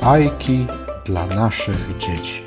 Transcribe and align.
Bajki 0.00 0.66
dla 1.04 1.26
naszych 1.26 1.96
dzieci. 1.98 2.42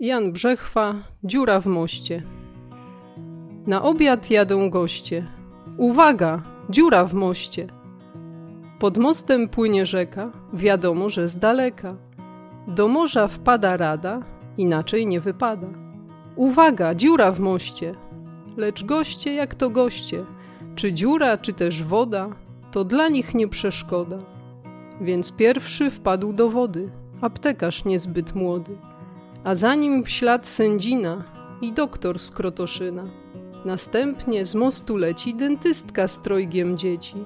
Jan 0.00 0.32
Brzechwa, 0.32 0.94
dziura 1.24 1.60
w 1.60 1.66
moście. 1.66 2.22
Na 3.66 3.82
obiad 3.82 4.30
jadą 4.30 4.70
goście. 4.70 5.26
Uwaga, 5.76 6.42
dziura 6.70 7.04
w 7.04 7.14
moście. 7.14 7.66
Pod 8.78 8.98
mostem 8.98 9.48
płynie 9.48 9.86
rzeka, 9.86 10.30
wiadomo, 10.52 11.08
że 11.08 11.28
z 11.28 11.38
daleka. 11.38 11.96
Do 12.66 12.88
morza 12.88 13.28
wpada 13.28 13.76
rada, 13.76 14.22
inaczej 14.58 15.06
nie 15.06 15.20
wypada. 15.20 15.68
Uwaga, 16.36 16.94
dziura 16.94 17.32
w 17.32 17.40
moście. 17.40 17.94
Lecz 18.56 18.84
goście 18.84 19.34
jak 19.34 19.54
to 19.54 19.70
goście, 19.70 20.24
czy 20.74 20.92
dziura, 20.92 21.38
czy 21.38 21.52
też 21.52 21.82
woda, 21.82 22.30
to 22.72 22.84
dla 22.84 23.08
nich 23.08 23.34
nie 23.34 23.48
przeszkoda. 23.48 24.18
Więc 25.00 25.32
pierwszy 25.32 25.90
wpadł 25.90 26.32
do 26.32 26.50
wody, 26.50 26.90
aptekarz 27.20 27.84
niezbyt 27.84 28.34
młody, 28.34 28.76
a 29.44 29.54
za 29.54 29.74
nim 29.74 30.04
w 30.04 30.10
ślad 30.10 30.46
sędzina 30.46 31.24
i 31.60 31.72
doktor 31.72 32.18
z 32.18 32.30
Krotoszyna. 32.30 33.04
Następnie 33.64 34.44
z 34.44 34.54
mostu 34.54 34.96
leci 34.96 35.34
dentystka 35.34 36.08
z 36.08 36.22
trojgiem 36.22 36.76
dzieci. 36.76 37.16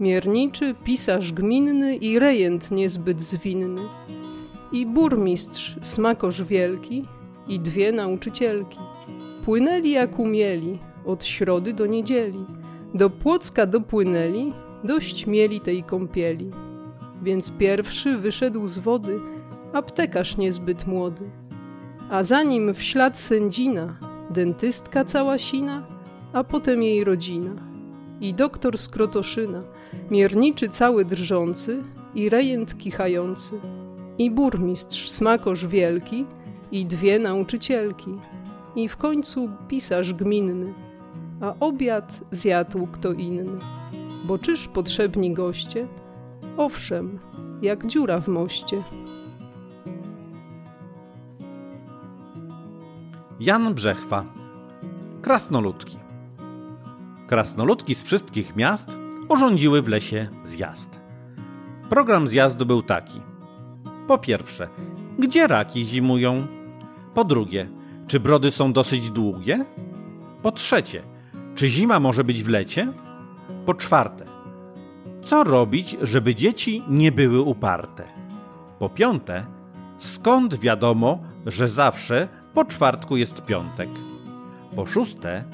Mierniczy, 0.00 0.74
pisarz 0.84 1.32
gminny 1.32 1.96
i 1.96 2.18
rejent 2.18 2.70
niezbyt 2.70 3.20
zwinny. 3.20 3.82
I 4.72 4.86
burmistrz, 4.86 5.76
smakosz 5.82 6.42
wielki 6.42 7.04
i 7.48 7.60
dwie 7.60 7.92
nauczycielki. 7.92 8.78
Płynęli 9.44 9.90
jak 9.90 10.18
umieli, 10.18 10.78
od 11.06 11.24
środy 11.24 11.72
do 11.72 11.86
niedzieli. 11.86 12.44
Do 12.94 13.10
Płocka 13.10 13.66
dopłynęli, 13.66 14.52
dość 14.84 15.26
mieli 15.26 15.60
tej 15.60 15.82
kąpieli. 15.82 16.50
Więc 17.22 17.52
pierwszy 17.52 18.18
wyszedł 18.18 18.66
z 18.66 18.78
wody 18.78 19.20
aptekarz 19.72 20.36
niezbyt 20.36 20.86
młody. 20.86 21.30
A 22.10 22.22
za 22.22 22.42
nim 22.42 22.74
w 22.74 22.82
ślad 22.82 23.18
sędzina, 23.18 23.96
dentystka 24.30 25.04
cała 25.04 25.38
sina, 25.38 25.86
a 26.32 26.44
potem 26.44 26.82
jej 26.82 27.04
rodzina. 27.04 27.50
I 28.20 28.34
doktor 28.34 28.78
z 28.78 28.88
Krotoszyna, 28.88 29.62
mierniczy 30.10 30.68
cały 30.68 31.04
drżący 31.04 31.82
i 32.14 32.28
rejent 32.28 32.78
kichający. 32.78 33.60
I 34.18 34.30
burmistrz 34.30 35.08
smakosz 35.10 35.66
wielki 35.66 36.26
i 36.72 36.86
dwie 36.86 37.18
nauczycielki. 37.18 38.14
I 38.76 38.88
w 38.88 38.96
końcu 38.96 39.50
pisarz 39.68 40.14
gminny, 40.14 40.74
a 41.40 41.54
obiad 41.60 42.20
zjadł 42.30 42.86
kto 42.86 43.12
inny. 43.12 43.58
Bo 44.24 44.38
czyż 44.38 44.68
potrzebni 44.68 45.34
goście? 45.34 45.88
Owszem, 46.56 47.18
jak 47.62 47.86
dziura 47.86 48.20
w 48.20 48.28
moście. 48.28 48.82
Jan 53.40 53.74
Brzechwa. 53.74 54.24
Krasnoludki. 55.22 55.98
Krasnoludki 57.26 57.94
z 57.94 58.02
wszystkich 58.02 58.56
miast 58.56 58.98
urządziły 59.28 59.82
w 59.82 59.88
lesie 59.88 60.28
zjazd. 60.44 61.00
Program 61.88 62.28
zjazdu 62.28 62.66
był 62.66 62.82
taki. 62.82 63.27
Po 64.08 64.18
pierwsze, 64.18 64.68
gdzie 65.18 65.46
raki 65.46 65.84
zimują? 65.84 66.46
Po 67.14 67.24
drugie, 67.24 67.68
czy 68.06 68.20
brody 68.20 68.50
są 68.50 68.72
dosyć 68.72 69.10
długie? 69.10 69.64
Po 70.42 70.52
trzecie, 70.52 71.02
czy 71.54 71.68
zima 71.68 72.00
może 72.00 72.24
być 72.24 72.42
w 72.42 72.48
lecie? 72.48 72.92
Po 73.66 73.74
czwarte, 73.74 74.24
co 75.24 75.44
robić, 75.44 75.96
żeby 76.02 76.34
dzieci 76.34 76.82
nie 76.88 77.12
były 77.12 77.40
uparte? 77.40 78.04
Po 78.78 78.88
piąte, 78.88 79.46
skąd 79.98 80.60
wiadomo, 80.60 81.18
że 81.46 81.68
zawsze 81.68 82.28
po 82.54 82.64
czwartku 82.64 83.16
jest 83.16 83.44
piątek? 83.44 83.90
Po 84.76 84.86
szóste, 84.86 85.44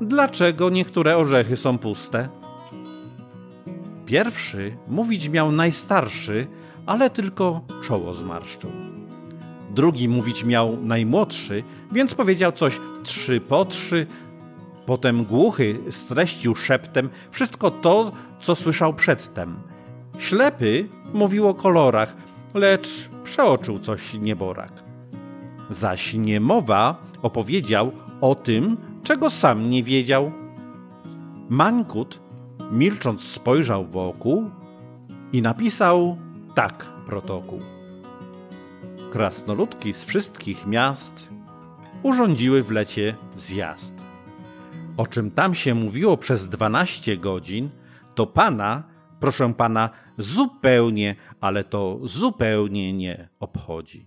dlaczego 0.00 0.70
niektóre 0.70 1.16
orzechy 1.16 1.56
są 1.56 1.78
puste? 1.78 2.28
Pierwszy 4.12 4.76
mówić 4.88 5.28
miał 5.28 5.52
najstarszy, 5.52 6.46
ale 6.86 7.10
tylko 7.10 7.60
czoło 7.82 8.14
zmarszczył. 8.14 8.70
Drugi 9.70 10.08
mówić 10.08 10.44
miał 10.44 10.76
najmłodszy, 10.82 11.62
więc 11.92 12.14
powiedział 12.14 12.52
coś 12.52 12.80
trzy 13.02 13.40
po 13.40 13.64
trzy. 13.64 14.06
Potem 14.86 15.24
głuchy 15.24 15.78
streścił 15.90 16.54
szeptem 16.54 17.08
wszystko 17.30 17.70
to, 17.70 18.12
co 18.40 18.54
słyszał 18.54 18.94
przedtem. 18.94 19.56
Ślepy 20.18 20.88
mówił 21.14 21.48
o 21.48 21.54
kolorach, 21.54 22.16
lecz 22.54 23.10
przeoczył 23.24 23.78
coś 23.78 24.14
nieborak. 24.14 24.72
Zaś 25.70 26.14
niemowa 26.14 27.02
opowiedział 27.22 27.92
o 28.20 28.34
tym, 28.34 28.76
czego 29.02 29.30
sam 29.30 29.70
nie 29.70 29.82
wiedział. 29.82 30.32
Mańkut, 31.48 32.22
milcząc, 32.72 33.22
spojrzał 33.22 33.86
wokół 33.86 34.50
i 35.32 35.42
napisał 35.42 36.18
tak 36.54 36.84
protokół. 37.06 37.60
Krasnoludki 39.12 39.92
z 39.92 40.04
wszystkich 40.04 40.66
miast 40.66 41.28
urządziły 42.02 42.62
w 42.62 42.70
lecie 42.70 43.16
zjazd. 43.36 43.94
O 44.96 45.06
czym 45.06 45.30
tam 45.30 45.54
się 45.54 45.74
mówiło 45.74 46.16
przez 46.16 46.48
dwanaście 46.48 47.16
godzin, 47.16 47.70
to 48.14 48.26
pana, 48.26 48.82
proszę 49.20 49.54
pana, 49.54 49.90
zupełnie, 50.18 51.16
ale 51.40 51.64
to 51.64 51.98
zupełnie 52.02 52.92
nie 52.92 53.28
obchodzi. 53.40 54.06